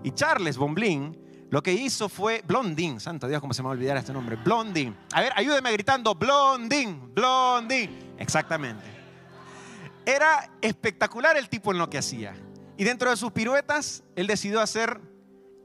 Y 0.02 0.10
Charles 0.10 0.56
Bomblin 0.56 1.16
lo 1.50 1.62
que 1.62 1.72
hizo 1.72 2.08
fue 2.08 2.42
Blondin, 2.46 2.98
santo 2.98 3.28
Dios, 3.28 3.40
cómo 3.40 3.54
se 3.54 3.62
me 3.62 3.66
va 3.66 3.72
a 3.72 3.76
olvidar 3.76 3.96
este 3.96 4.12
nombre, 4.12 4.36
Blondin. 4.36 4.96
A 5.12 5.20
ver, 5.20 5.32
ayúdeme 5.36 5.70
gritando, 5.72 6.14
Blondin, 6.14 7.14
Blondin. 7.14 8.14
Exactamente. 8.18 8.84
Era 10.04 10.50
espectacular 10.60 11.36
el 11.36 11.48
tipo 11.48 11.70
en 11.70 11.78
lo 11.78 11.88
que 11.88 11.98
hacía. 11.98 12.34
Y 12.76 12.84
dentro 12.84 13.10
de 13.10 13.16
sus 13.16 13.32
piruetas, 13.32 14.04
él 14.16 14.26
decidió 14.26 14.60
hacer 14.60 15.00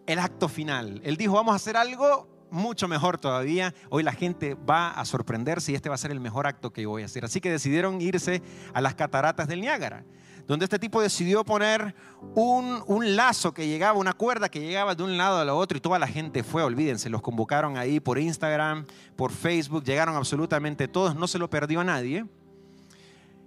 el 0.07 0.19
acto 0.19 0.47
final. 0.47 1.01
Él 1.03 1.17
dijo, 1.17 1.33
vamos 1.33 1.53
a 1.53 1.55
hacer 1.57 1.75
algo 1.75 2.27
mucho 2.51 2.87
mejor 2.87 3.17
todavía. 3.17 3.73
Hoy 3.89 4.03
la 4.03 4.13
gente 4.13 4.55
va 4.55 4.91
a 4.91 5.03
sorprenderse 5.05 5.71
y 5.71 5.75
este 5.75 5.89
va 5.89 5.95
a 5.95 5.97
ser 5.97 6.11
el 6.11 6.19
mejor 6.19 6.47
acto 6.47 6.71
que 6.71 6.83
yo 6.83 6.89
voy 6.89 7.01
a 7.01 7.05
hacer. 7.05 7.25
Así 7.25 7.41
que 7.41 7.51
decidieron 7.51 7.99
irse 8.01 8.41
a 8.73 8.81
las 8.81 8.95
cataratas 8.95 9.47
del 9.47 9.61
Niágara, 9.61 10.05
donde 10.47 10.65
este 10.65 10.79
tipo 10.79 11.01
decidió 11.01 11.43
poner 11.43 11.95
un, 12.35 12.83
un, 12.87 13.15
lazo 13.15 13.53
que 13.53 13.67
llegaba, 13.67 13.97
una 13.97 14.13
cuerda 14.13 14.49
que 14.49 14.59
llegaba 14.61 14.95
de 14.95 15.03
un 15.03 15.17
lado 15.17 15.37
a 15.37 15.53
otro 15.53 15.77
y 15.77 15.81
toda 15.81 15.99
la 15.99 16.07
gente 16.07 16.43
fue, 16.43 16.63
olvídense, 16.63 17.09
los 17.09 17.21
convocaron 17.21 17.77
ahí 17.77 17.99
por 17.99 18.19
Instagram, 18.19 18.85
por 19.15 19.31
Facebook, 19.31 19.83
llegaron 19.83 20.15
absolutamente 20.15 20.87
todos, 20.87 21.15
no 21.15 21.27
se 21.27 21.39
lo 21.39 21.49
perdió 21.49 21.79
a 21.81 21.83
nadie. 21.83 22.25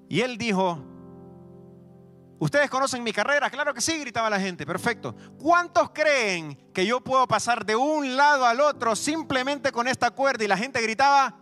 Y 0.09 0.21
él 0.21 0.39
dijo, 0.39 0.83
¿Ustedes 2.45 2.69
conocen 2.69 3.03
mi 3.03 3.11
carrera? 3.11 3.49
Claro 3.49 3.73
que 3.73 3.81
sí, 3.81 3.99
gritaba 3.99 4.29
la 4.29 4.39
gente. 4.39 4.67
Perfecto. 4.67 5.17
¿Cuántos 5.39 5.89
creen 5.95 6.55
que 6.75 6.85
yo 6.85 7.01
puedo 7.01 7.27
pasar 7.27 7.65
de 7.65 7.75
un 7.75 8.19
lado 8.19 8.45
al 8.45 8.61
otro 8.61 8.95
simplemente 8.95 9.73
con 9.73 9.89
esta 9.89 10.11
cuerda? 10.11 10.45
Y 10.45 10.49
la 10.49 10.59
gente 10.59 10.83
gritaba. 10.83 11.35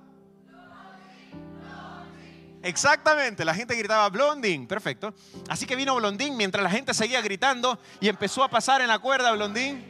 Exactamente, 2.63 3.45
la 3.45 3.53
gente 3.53 3.75
gritaba 3.75 4.09
Blondín, 4.11 4.69
perfecto. 4.69 5.13
Así 5.49 5.67
que 5.67 5.75
vino 5.75 5.97
Blondín 5.97 6.37
mientras 6.37 6.63
la 6.63 6.71
gente 6.71 6.95
seguía 6.95 7.21
gritando 7.21 7.81
y 7.99 8.09
empezó 8.09 8.45
a 8.45 8.49
pasar 8.49 8.81
en 8.81 8.87
la 8.87 9.01
cuerda 9.01 9.33
Blondín. 9.33 9.85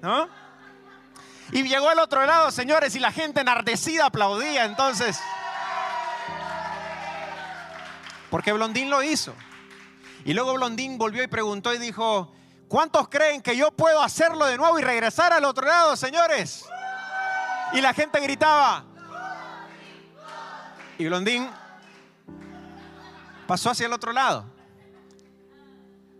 ¿No? 0.00 0.28
Y 1.50 1.64
llegó 1.64 1.88
al 1.88 1.98
otro 1.98 2.24
lado, 2.24 2.52
señores, 2.52 2.94
y 2.94 3.00
la 3.00 3.10
gente 3.10 3.40
enardecida 3.40 4.06
aplaudía 4.06 4.64
entonces. 4.64 5.18
Porque 8.30 8.52
Blondín 8.52 8.90
lo 8.90 9.02
hizo. 9.02 9.34
Y 10.28 10.34
luego 10.34 10.52
Blondín 10.52 10.98
volvió 10.98 11.22
y 11.22 11.26
preguntó 11.26 11.72
y 11.72 11.78
dijo, 11.78 12.30
¿cuántos 12.68 13.08
creen 13.08 13.40
que 13.40 13.56
yo 13.56 13.70
puedo 13.70 14.02
hacerlo 14.02 14.44
de 14.44 14.58
nuevo 14.58 14.78
y 14.78 14.82
regresar 14.82 15.32
al 15.32 15.42
otro 15.46 15.66
lado, 15.66 15.96
señores? 15.96 16.66
Y 17.72 17.80
la 17.80 17.94
gente 17.94 18.20
gritaba. 18.20 18.84
Y 20.98 21.06
Blondín 21.06 21.48
pasó 23.46 23.70
hacia 23.70 23.86
el 23.86 23.92
otro 23.94 24.12
lado. 24.12 24.44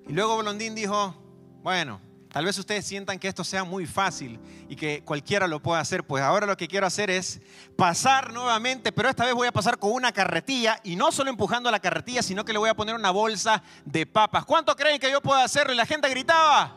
Y 0.07 0.15
luego 0.15 0.38
Blondín 0.38 0.75
dijo, 0.75 1.15
bueno, 1.62 2.00
Tal 2.32 2.44
vez 2.44 2.58
ustedes 2.58 2.85
sientan 2.85 3.18
que 3.18 3.26
esto 3.26 3.42
sea 3.42 3.64
muy 3.64 3.87
fácil 3.87 4.38
y 4.68 4.76
que 4.76 5.02
cualquiera 5.02 5.49
lo 5.49 5.61
pueda 5.61 5.80
hacer. 5.80 6.04
Pues 6.04 6.23
ahora 6.23 6.47
lo 6.47 6.56
que 6.58 6.68
quiero 6.68 6.87
hacer 6.87 7.11
es 7.11 7.40
pasar 7.75 8.32
nuevamente, 8.35 8.92
pero 8.92 9.08
esta 9.08 9.25
vez 9.25 9.32
voy 9.35 9.49
a 9.49 9.52
pasar 9.52 9.78
con 9.78 9.92
una 9.92 10.12
carretilla 10.12 10.78
y 10.85 10.94
no 10.94 11.11
solo 11.11 11.30
empujando 11.30 11.70
la 11.70 11.80
carretilla, 11.80 12.23
sino 12.23 12.44
que 12.44 12.52
le 12.52 12.58
voy 12.58 12.68
a 12.68 12.75
poner 12.75 12.94
una 12.94 13.11
bolsa 13.11 13.62
de 13.87 14.04
papas. 14.04 14.44
¿Cuánto 14.44 14.76
creen 14.76 15.00
que 15.00 15.11
yo 15.11 15.23
puedo 15.23 15.40
hacerlo? 15.40 15.73
Y 15.73 15.76
la 15.76 15.87
gente 15.87 16.08
gritaba. 16.11 16.75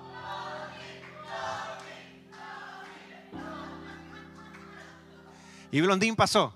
Y 5.70 5.82
Blondín 5.82 6.16
pasó. 6.16 6.54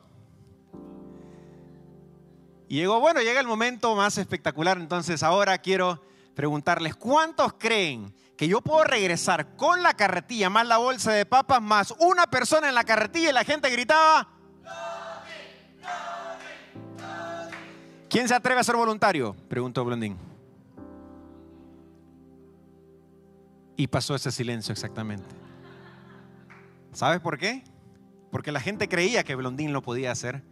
Y 2.67 2.77
llegó, 2.77 2.99
bueno, 2.99 3.21
llega 3.21 3.39
el 3.39 3.47
momento 3.47 3.93
más 3.95 4.17
espectacular. 4.17 4.77
Entonces 4.77 5.21
ahora 5.21 5.57
quiero 5.57 6.01
preguntarles, 6.35 6.95
¿cuántos 6.95 7.53
creen 7.53 8.13
que 8.37 8.47
yo 8.47 8.61
puedo 8.61 8.83
regresar 8.83 9.55
con 9.55 9.81
la 9.81 9.93
carretilla 9.93 10.49
más 10.49 10.67
la 10.67 10.77
bolsa 10.77 11.13
de 11.13 11.25
papas 11.25 11.61
más 11.61 11.93
una 11.99 12.27
persona 12.27 12.67
en 12.67 12.75
la 12.75 12.83
carretilla 12.83 13.29
y 13.29 13.33
la 13.33 13.43
gente 13.43 13.69
gritaba? 13.69 14.29
¿Quién 18.09 18.27
se 18.27 18.35
atreve 18.35 18.59
a 18.59 18.63
ser 18.63 18.75
voluntario? 18.75 19.35
Preguntó 19.49 19.83
Blondín. 19.83 20.17
Y 23.77 23.87
pasó 23.87 24.15
ese 24.15 24.31
silencio 24.31 24.71
exactamente. 24.71 25.35
¿Sabes 26.93 27.19
por 27.19 27.37
qué? 27.37 27.63
Porque 28.31 28.53
la 28.53 28.61
gente 28.61 28.87
creía 28.87 29.23
que 29.23 29.35
Blondín 29.35 29.73
lo 29.73 29.81
podía 29.81 30.11
hacer 30.11 30.43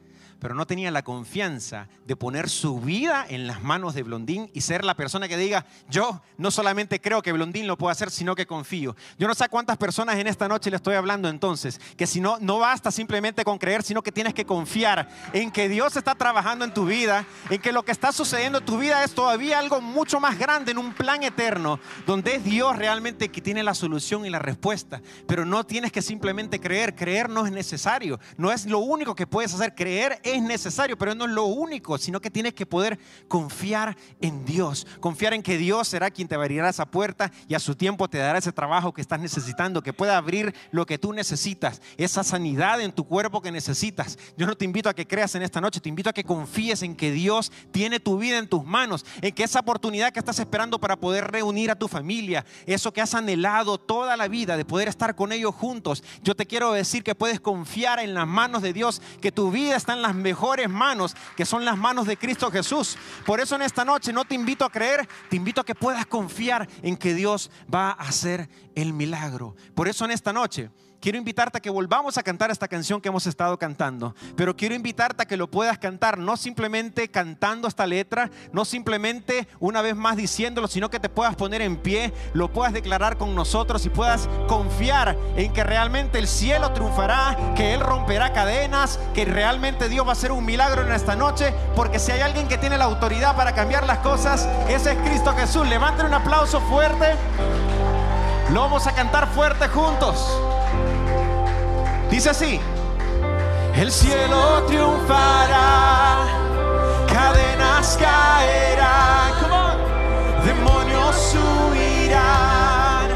pero 0.43 0.55
no 0.55 0.67
tenía 0.67 0.91
la 0.91 1.03
confianza 1.03 1.87
de 2.05 2.17
poner 2.17 2.49
su 2.49 2.81
vida 2.81 3.25
en 3.29 3.47
las 3.47 3.63
manos 3.63 3.95
de 3.95 4.03
Blondín 4.03 4.51
y 4.53 4.59
ser 4.59 4.83
la 4.83 4.93
persona 4.93 5.29
que 5.29 5.37
diga, 5.37 5.65
yo 5.89 6.21
no 6.37 6.51
solamente 6.51 6.99
creo 6.99 7.21
que 7.21 7.31
Blondín 7.31 7.65
lo 7.65 7.77
puede 7.77 7.93
hacer, 7.93 8.11
sino 8.11 8.35
que 8.35 8.45
confío. 8.45 8.93
Yo 9.17 9.29
no 9.29 9.35
sé 9.35 9.45
a 9.45 9.47
cuántas 9.47 9.77
personas 9.77 10.17
en 10.17 10.27
esta 10.27 10.49
noche 10.49 10.69
le 10.69 10.75
estoy 10.75 10.95
hablando 10.95 11.29
entonces, 11.29 11.79
que 11.95 12.05
si 12.05 12.19
no, 12.19 12.39
no 12.41 12.59
basta 12.59 12.91
simplemente 12.91 13.45
con 13.45 13.57
creer, 13.57 13.83
sino 13.83 14.03
que 14.03 14.11
tienes 14.11 14.33
que 14.33 14.45
confiar 14.45 15.07
en 15.31 15.49
que 15.49 15.69
Dios 15.69 15.95
está 15.95 16.13
trabajando 16.13 16.65
en 16.65 16.73
tu 16.73 16.85
vida, 16.85 17.25
en 17.49 17.61
que 17.61 17.71
lo 17.71 17.83
que 17.83 17.93
está 17.93 18.11
sucediendo 18.11 18.57
en 18.57 18.65
tu 18.65 18.77
vida 18.77 19.01
es 19.05 19.15
todavía 19.15 19.59
algo 19.59 19.79
mucho 19.79 20.19
más 20.19 20.37
grande, 20.37 20.73
en 20.73 20.77
un 20.77 20.93
plan 20.93 21.23
eterno, 21.23 21.79
donde 22.05 22.35
es 22.35 22.43
Dios 22.43 22.75
realmente 22.75 23.29
que 23.29 23.39
tiene 23.39 23.63
la 23.63 23.73
solución 23.73 24.25
y 24.25 24.29
la 24.29 24.39
respuesta. 24.39 25.01
Pero 25.25 25.45
no 25.45 25.65
tienes 25.65 25.93
que 25.93 26.01
simplemente 26.01 26.59
creer, 26.59 26.95
creer 26.95 27.29
no 27.29 27.45
es 27.45 27.53
necesario, 27.53 28.19
no 28.35 28.51
es 28.51 28.65
lo 28.65 28.79
único 28.79 29.15
que 29.15 29.25
puedes 29.25 29.53
hacer, 29.53 29.73
creer 29.73 30.19
es 30.35 30.41
necesario, 30.41 30.97
pero 30.97 31.15
no 31.15 31.25
es 31.25 31.31
lo 31.31 31.45
único, 31.45 31.97
sino 31.97 32.19
que 32.19 32.31
tienes 32.31 32.53
que 32.53 32.65
poder 32.65 32.99
confiar 33.27 33.95
en 34.21 34.45
Dios, 34.45 34.87
confiar 34.99 35.33
en 35.33 35.43
que 35.43 35.57
Dios 35.57 35.87
será 35.87 36.11
quien 36.11 36.27
te 36.27 36.35
abrirá 36.35 36.69
esa 36.69 36.85
puerta 36.85 37.31
y 37.47 37.53
a 37.53 37.59
su 37.59 37.75
tiempo 37.75 38.09
te 38.09 38.17
dará 38.17 38.39
ese 38.39 38.51
trabajo 38.51 38.93
que 38.93 39.01
estás 39.01 39.19
necesitando, 39.19 39.81
que 39.81 39.93
pueda 39.93 40.17
abrir 40.17 40.53
lo 40.71 40.85
que 40.85 40.97
tú 40.97 41.13
necesitas, 41.13 41.81
esa 41.97 42.23
sanidad 42.23 42.81
en 42.81 42.91
tu 42.91 43.05
cuerpo 43.05 43.41
que 43.41 43.51
necesitas. 43.51 44.17
Yo 44.37 44.45
no 44.45 44.55
te 44.55 44.65
invito 44.65 44.89
a 44.89 44.93
que 44.93 45.07
creas 45.07 45.35
en 45.35 45.43
esta 45.43 45.61
noche, 45.61 45.79
te 45.79 45.89
invito 45.89 46.09
a 46.09 46.13
que 46.13 46.23
confíes 46.23 46.81
en 46.83 46.95
que 46.95 47.11
Dios 47.11 47.51
tiene 47.71 47.99
tu 47.99 48.17
vida 48.17 48.37
en 48.37 48.47
tus 48.47 48.65
manos, 48.65 49.05
en 49.21 49.33
que 49.33 49.43
esa 49.43 49.59
oportunidad 49.59 50.11
que 50.11 50.19
estás 50.19 50.39
esperando 50.39 50.79
para 50.79 50.97
poder 50.97 51.31
reunir 51.31 51.71
a 51.71 51.75
tu 51.75 51.87
familia, 51.87 52.45
eso 52.65 52.91
que 52.91 53.01
has 53.01 53.13
anhelado 53.13 53.77
toda 53.77 54.17
la 54.17 54.27
vida 54.27 54.57
de 54.57 54.65
poder 54.65 54.87
estar 54.87 55.15
con 55.15 55.31
ellos 55.31 55.53
juntos, 55.55 56.03
yo 56.21 56.35
te 56.35 56.45
quiero 56.45 56.73
decir 56.73 57.03
que 57.03 57.15
puedes 57.15 57.39
confiar 57.39 57.99
en 57.99 58.13
las 58.13 58.27
manos 58.27 58.61
de 58.61 58.73
Dios, 58.73 59.01
que 59.21 59.31
tu 59.31 59.51
vida 59.51 59.75
está 59.75 59.93
en 59.93 60.01
las 60.01 60.15
mejores 60.23 60.69
manos, 60.69 61.15
que 61.37 61.45
son 61.45 61.63
las 61.63 61.77
manos 61.77 62.07
de 62.07 62.17
Cristo 62.17 62.49
Jesús. 62.49 62.97
Por 63.25 63.39
eso 63.39 63.55
en 63.55 63.61
esta 63.61 63.85
noche 63.85 64.11
no 64.11 64.25
te 64.25 64.33
invito 64.33 64.65
a 64.65 64.71
creer, 64.71 65.07
te 65.29 65.35
invito 65.35 65.61
a 65.61 65.65
que 65.65 65.75
puedas 65.75 66.07
confiar 66.07 66.67
en 66.81 66.97
que 66.97 67.13
Dios 67.13 67.51
va 67.71 67.89
a 67.89 68.07
hacer 68.07 68.49
el 68.73 68.93
milagro. 68.93 69.55
Por 69.75 69.87
eso 69.87 70.05
en 70.05 70.11
esta 70.11 70.33
noche 70.33 70.71
quiero 71.03 71.17
invitarte 71.17 71.57
a 71.57 71.61
que 71.61 71.69
volvamos 71.69 72.17
a 72.17 72.23
cantar 72.23 72.49
esta 72.49 72.69
canción 72.69 73.01
que 73.01 73.09
hemos 73.09 73.27
estado 73.27 73.59
cantando, 73.59 74.15
pero 74.37 74.55
quiero 74.55 74.73
invitarte 74.73 75.23
a 75.23 75.25
que 75.25 75.35
lo 75.35 75.51
puedas 75.51 75.77
cantar, 75.77 76.17
no 76.17 76.37
simplemente 76.37 77.09
cantando 77.11 77.67
esta 77.67 77.85
letra, 77.85 78.31
no 78.53 78.63
simplemente 78.63 79.49
una 79.59 79.81
vez 79.81 79.97
más 79.97 80.15
diciéndolo, 80.15 80.69
sino 80.69 80.89
que 80.89 81.01
te 81.01 81.09
puedas 81.09 81.35
poner 81.35 81.61
en 81.61 81.75
pie, 81.75 82.13
lo 82.31 82.53
puedas 82.53 82.71
declarar 82.71 83.17
con 83.17 83.35
nosotros 83.35 83.85
y 83.85 83.89
puedas 83.89 84.29
confiar 84.47 85.17
en 85.35 85.51
que 85.51 85.65
realmente 85.65 86.19
el 86.19 86.27
cielo 86.29 86.71
triunfará, 86.71 87.37
que 87.53 87.73
Él 87.73 87.81
romperá 87.81 88.31
cadenas, 88.31 88.97
que 89.13 89.25
realmente 89.25 89.89
Dios 89.89 90.05
va 90.05 90.11
a 90.11 90.13
hacer 90.13 90.31
un 90.31 90.45
milagro 90.45 90.83
en 90.83 90.93
esta 90.93 91.17
noche, 91.17 91.53
porque 91.75 91.99
si 91.99 92.13
hay 92.13 92.21
alguien 92.21 92.47
que 92.47 92.57
tiene 92.57 92.77
la 92.77 92.85
autoridad 92.85 93.35
para 93.35 93.53
cambiar 93.53 93.85
las 93.85 93.97
cosas, 93.97 94.47
ese 94.69 94.93
es 94.93 94.97
Cristo 94.99 95.33
Jesús. 95.33 95.67
Levanten 95.67 96.05
un 96.05 96.13
aplauso 96.13 96.61
fuerte. 96.61 97.07
Lo 98.53 98.61
vamos 98.61 98.87
a 98.87 98.95
cantar 98.95 99.27
fuerte 99.33 99.67
juntos. 99.67 100.52
Dice 102.13 102.29
así, 102.29 102.59
el 103.75 103.91
cielo 103.91 104.63
triunfará, 104.67 106.27
cadenas 107.11 107.97
caerán, 107.99 109.33
demonios 110.45 111.35
huirán 111.71 113.09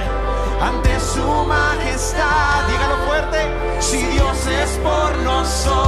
ante 0.59 0.99
su 0.99 1.21
majestad. 1.45 2.67
Dígalo 2.69 2.97
fuerte, 3.05 3.81
si 3.81 3.97
Dios 3.97 4.47
es 4.47 4.79
por 4.79 5.15
nosotros, 5.17 5.86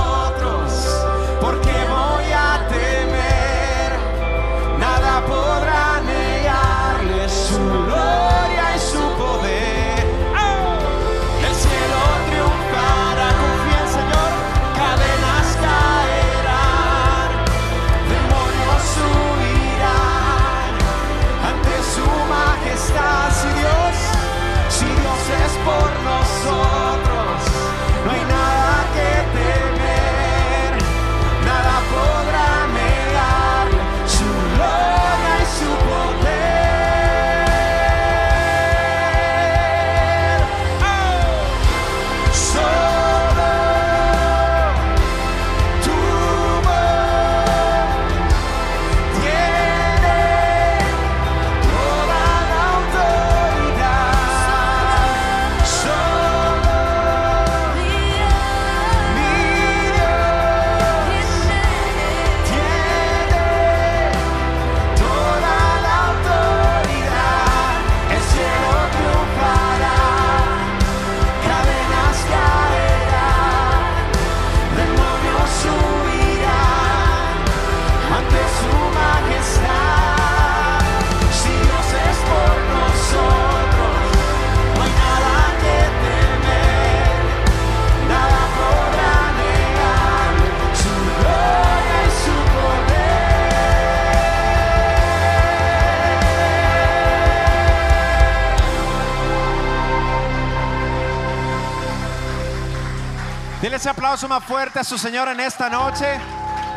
más 104.09 104.43
fuerte 104.43 104.79
a 104.79 104.83
su 104.83 104.97
Señor 104.97 105.27
en 105.27 105.39
esta 105.39 105.69
noche. 105.69 106.19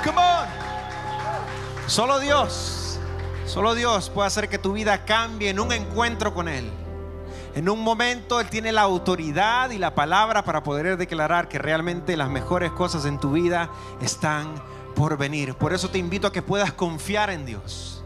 Come 0.04 0.18
on. 0.18 0.46
Solo 1.86 2.20
Dios, 2.20 2.98
solo 3.46 3.74
Dios 3.74 4.10
puede 4.10 4.26
hacer 4.26 4.50
que 4.50 4.58
tu 4.58 4.74
vida 4.74 5.06
cambie 5.06 5.48
en 5.48 5.58
un 5.58 5.72
encuentro 5.72 6.34
con 6.34 6.46
Él. 6.46 6.70
En 7.54 7.70
un 7.70 7.80
momento 7.80 8.38
Él 8.38 8.50
tiene 8.50 8.70
la 8.70 8.82
autoridad 8.82 9.70
y 9.70 9.78
la 9.78 9.94
palabra 9.94 10.44
para 10.44 10.62
poder 10.62 10.98
declarar 10.98 11.48
que 11.48 11.58
realmente 11.58 12.18
las 12.18 12.28
mejores 12.28 12.70
cosas 12.72 13.06
en 13.06 13.18
tu 13.18 13.32
vida 13.32 13.70
están 14.02 14.54
por 14.94 15.16
venir. 15.16 15.54
Por 15.54 15.72
eso 15.72 15.88
te 15.88 15.96
invito 15.96 16.26
a 16.26 16.32
que 16.32 16.42
puedas 16.42 16.72
confiar 16.74 17.30
en 17.30 17.46
Dios. 17.46 18.01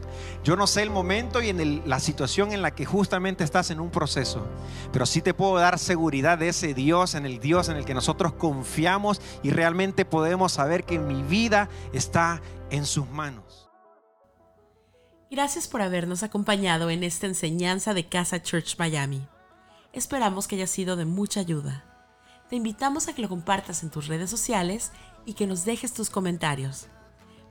Yo 0.46 0.54
no 0.54 0.68
sé 0.68 0.84
el 0.84 0.90
momento 0.90 1.42
y 1.42 1.48
en 1.48 1.88
la 1.90 1.98
situación 1.98 2.52
en 2.52 2.62
la 2.62 2.72
que 2.72 2.84
justamente 2.84 3.42
estás 3.42 3.72
en 3.72 3.80
un 3.80 3.90
proceso, 3.90 4.46
pero 4.92 5.04
sí 5.04 5.20
te 5.20 5.34
puedo 5.34 5.56
dar 5.56 5.76
seguridad 5.76 6.38
de 6.38 6.50
ese 6.50 6.72
Dios, 6.72 7.16
en 7.16 7.26
el 7.26 7.40
Dios 7.40 7.68
en 7.68 7.76
el 7.76 7.84
que 7.84 7.94
nosotros 7.94 8.32
confiamos 8.34 9.20
y 9.42 9.50
realmente 9.50 10.04
podemos 10.04 10.52
saber 10.52 10.84
que 10.84 11.00
mi 11.00 11.24
vida 11.24 11.68
está 11.92 12.40
en 12.70 12.86
sus 12.86 13.08
manos. 13.08 13.68
Gracias 15.32 15.66
por 15.66 15.82
habernos 15.82 16.22
acompañado 16.22 16.90
en 16.90 17.02
esta 17.02 17.26
enseñanza 17.26 17.92
de 17.92 18.06
Casa 18.06 18.40
Church 18.40 18.78
Miami. 18.78 19.26
Esperamos 19.92 20.46
que 20.46 20.54
haya 20.54 20.68
sido 20.68 20.94
de 20.94 21.06
mucha 21.06 21.40
ayuda. 21.40 21.84
Te 22.48 22.54
invitamos 22.54 23.08
a 23.08 23.16
que 23.16 23.22
lo 23.22 23.28
compartas 23.28 23.82
en 23.82 23.90
tus 23.90 24.06
redes 24.06 24.30
sociales 24.30 24.92
y 25.24 25.34
que 25.34 25.48
nos 25.48 25.64
dejes 25.64 25.92
tus 25.92 26.08
comentarios. 26.08 26.86